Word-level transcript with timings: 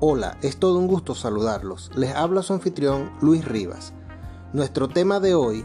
Hola, 0.00 0.38
es 0.42 0.56
todo 0.56 0.78
un 0.78 0.88
gusto 0.88 1.14
saludarlos. 1.14 1.92
Les 1.94 2.12
habla 2.14 2.42
su 2.42 2.52
anfitrión 2.52 3.12
Luis 3.22 3.44
Rivas. 3.44 3.92
Nuestro 4.52 4.88
tema 4.88 5.20
de 5.20 5.34
hoy 5.36 5.64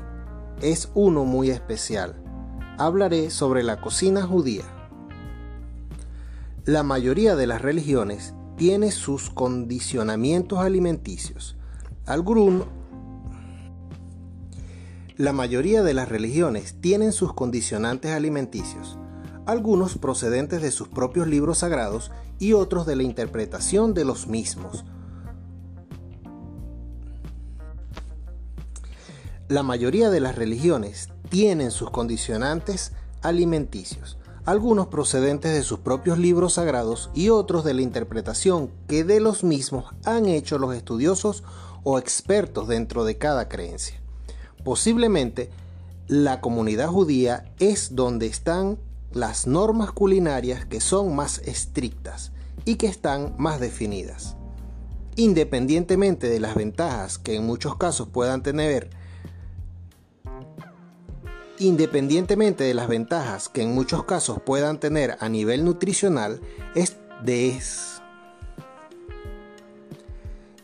es 0.61 0.91
uno 0.93 1.25
muy 1.25 1.49
especial. 1.49 2.15
Hablaré 2.77 3.31
sobre 3.31 3.63
la 3.63 3.81
cocina 3.81 4.21
judía. 4.21 4.63
La 6.63 6.83
mayoría 6.83 7.35
de 7.35 7.47
las 7.47 7.63
religiones 7.63 8.35
tiene 8.55 8.91
sus 8.91 9.31
condicionamientos 9.31 10.59
alimenticios. 10.59 11.57
Algunos 12.05 12.67
la 15.17 15.33
mayoría 15.33 15.83
de 15.83 15.93
las 15.93 16.07
religiones 16.07 16.75
tienen 16.79 17.11
sus 17.11 17.33
condicionantes 17.33 18.11
alimenticios, 18.11 18.97
algunos 19.49 19.97
procedentes 19.97 20.61
de 20.61 20.69
sus 20.69 20.89
propios 20.89 21.27
libros 21.27 21.59
sagrados 21.59 22.11
y 22.37 22.53
otros 22.53 22.85
de 22.85 22.95
la 22.95 23.01
interpretación 23.01 23.95
de 23.95 24.05
los 24.05 24.27
mismos. 24.27 24.85
La 29.47 29.63
mayoría 29.63 30.11
de 30.11 30.19
las 30.19 30.35
religiones 30.35 31.09
tienen 31.29 31.71
sus 31.71 31.89
condicionantes 31.89 32.91
alimenticios, 33.23 34.19
algunos 34.45 34.85
procedentes 34.85 35.51
de 35.51 35.63
sus 35.63 35.79
propios 35.79 36.19
libros 36.19 36.53
sagrados 36.53 37.09
y 37.15 37.29
otros 37.29 37.63
de 37.63 37.73
la 37.73 37.81
interpretación 37.81 38.69
que 38.87 39.03
de 39.03 39.19
los 39.19 39.43
mismos 39.43 39.85
han 40.05 40.27
hecho 40.27 40.59
los 40.59 40.75
estudiosos 40.75 41.43
o 41.83 41.97
expertos 41.97 42.67
dentro 42.67 43.03
de 43.03 43.17
cada 43.17 43.49
creencia. 43.49 43.99
Posiblemente 44.63 45.49
la 46.07 46.39
comunidad 46.39 46.89
judía 46.89 47.51
es 47.57 47.95
donde 47.95 48.27
están 48.27 48.77
las 49.13 49.47
normas 49.47 49.91
culinarias 49.91 50.65
que 50.65 50.81
son 50.81 51.15
más 51.15 51.39
estrictas 51.39 52.31
y 52.65 52.75
que 52.75 52.87
están 52.87 53.35
más 53.37 53.59
definidas. 53.59 54.35
Independientemente 55.15 56.29
de 56.29 56.39
las 56.39 56.55
ventajas 56.55 57.17
que 57.17 57.35
en 57.35 57.45
muchos 57.45 57.75
casos 57.75 58.07
puedan 58.09 58.43
tener, 58.43 58.89
independientemente 61.57 62.63
de 62.63 62.73
las 62.73 62.87
ventajas 62.87 63.49
que 63.49 63.63
en 63.63 63.73
muchos 63.73 64.05
casos 64.05 64.39
puedan 64.41 64.79
tener 64.79 65.17
a 65.19 65.27
nivel 65.29 65.65
nutricional, 65.65 66.41
es 66.75 66.97
de 67.23 67.49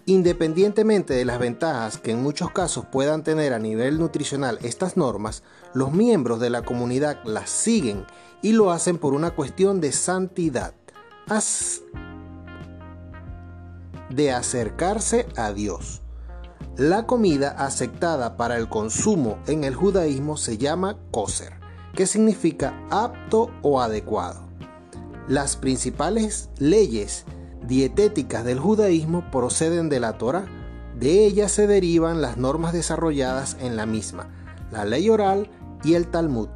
Independientemente 0.08 1.16
de 1.16 1.26
las 1.26 1.40
ventajas 1.40 1.98
que 1.98 2.12
en 2.12 2.22
muchos 2.22 2.52
casos 2.52 2.86
puedan 2.86 3.24
tener 3.24 3.54
a 3.54 3.60
nivel 3.60 3.98
nutricional 3.98 4.60
estas 4.62 4.98
normas, 4.98 5.42
los 5.74 5.94
miembros 5.94 6.40
de 6.40 6.52
la 6.52 6.62
comunidad 6.62 7.24
las 7.24 7.50
siguen 7.50 8.06
y 8.44 8.52
lo 8.52 8.72
hacen 8.72 9.00
por 9.00 9.16
una 9.16 9.32
cuestión 9.32 9.82
de 9.82 9.92
santidad, 9.92 10.76
de 14.12 14.32
acercarse 14.32 15.26
a 15.38 15.52
Dios. 15.52 16.04
La 16.78 17.08
comida 17.08 17.56
aceptada 17.58 18.38
para 18.38 18.58
el 18.58 18.70
consumo 18.70 19.40
en 19.48 19.64
el 19.64 19.74
judaísmo 19.74 20.38
se 20.38 20.60
llama 20.60 21.00
kosher, 21.10 21.54
que 21.96 22.06
significa 22.06 22.80
apto 22.92 23.50
o 23.64 23.82
adecuado. 23.82 24.42
Las 25.28 25.56
principales 25.56 26.50
leyes 26.60 27.26
dietéticas 27.68 28.44
del 28.44 28.60
judaísmo 28.60 29.30
proceden 29.32 29.90
de 29.90 30.00
la 30.00 30.18
Torah. 30.18 30.46
De 30.98 31.26
ellas 31.26 31.52
se 31.52 31.68
derivan 31.68 32.22
las 32.22 32.38
normas 32.38 32.74
desarrolladas 32.74 33.58
en 33.60 33.76
la 33.76 33.86
misma, 33.86 34.30
la 34.72 34.86
ley 34.86 35.10
oral 35.10 35.50
y 35.84 35.96
el 35.96 36.08
Talmud. 36.08 36.50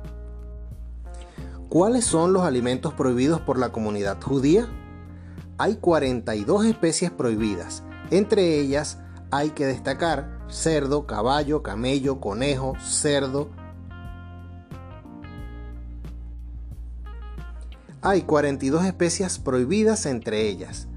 ¿Cuáles 1.67 2.05
son 2.05 2.33
los 2.33 2.43
alimentos 2.43 2.93
prohibidos 2.93 3.41
por 3.41 3.59
la 3.59 3.71
comunidad 3.71 4.21
judía? 4.21 4.67
Hay 5.57 5.75
42 5.75 6.65
especies 6.65 7.11
prohibidas. 7.11 7.83
Entre 8.11 8.59
ellas 8.59 8.99
hay 9.29 9.51
que 9.51 9.65
destacar 9.65 10.39
cerdo, 10.49 11.05
caballo, 11.05 11.61
camello, 11.61 12.19
conejo, 12.19 12.73
cerdo, 12.79 13.49
Hay 18.01 18.21
42 18.21 18.85
especies 18.85 19.39
prohibidas 19.39 20.05
entre 20.05 20.47
ellas. 20.47 20.87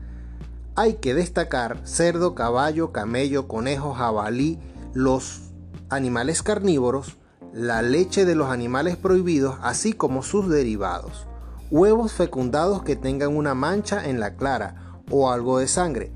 Hay 0.74 0.94
que 0.94 1.12
destacar 1.12 1.80
cerdo, 1.84 2.34
caballo, 2.34 2.92
camello, 2.92 3.46
conejo, 3.46 3.92
jabalí, 3.92 4.58
los 4.94 5.50
animales 5.90 6.42
carnívoros, 6.42 7.18
la 7.52 7.82
leche 7.82 8.24
de 8.24 8.34
los 8.34 8.48
animales 8.48 8.96
prohibidos, 8.96 9.56
así 9.60 9.92
como 9.92 10.22
sus 10.22 10.48
derivados, 10.48 11.26
huevos 11.70 12.14
fecundados 12.14 12.82
que 12.84 12.96
tengan 12.96 13.36
una 13.36 13.54
mancha 13.54 14.08
en 14.08 14.18
la 14.18 14.36
clara 14.36 15.02
o 15.10 15.30
algo 15.30 15.58
de 15.58 15.68
sangre, 15.68 16.10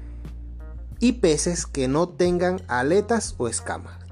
y 1.01 1.13
peces 1.13 1.67
que 1.67 1.87
no 1.87 2.09
tengan 2.09 2.63
aletas 2.67 3.35
o 3.37 3.49
escamas. 3.49 4.06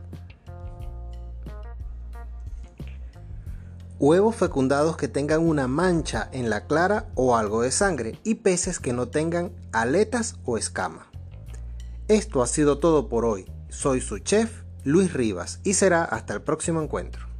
Huevos 4.04 4.37
fecundados 4.37 4.98
que 4.98 5.09
tengan 5.09 5.41
una 5.41 5.66
mancha 5.66 6.28
en 6.31 6.50
la 6.50 6.66
clara 6.66 7.06
o 7.15 7.38
algo 7.38 7.62
de 7.62 7.70
sangre 7.70 8.19
y 8.22 8.34
peces 8.34 8.78
que 8.78 8.92
no 8.92 9.09
tengan 9.09 9.53
aletas 9.72 10.37
o 10.44 10.59
escama. 10.59 11.06
Esto 12.09 12.43
ha 12.43 12.47
sido 12.47 12.81
todo 12.81 13.09
por 13.09 13.25
hoy. 13.25 13.50
Soy 13.70 14.03
su 14.03 14.19
chef, 14.19 14.62
Luis 14.82 15.14
Rivas, 15.14 15.60
y 15.64 15.72
será 15.72 16.04
hasta 16.04 16.34
el 16.34 16.43
próximo 16.43 16.82
encuentro. 16.82 17.33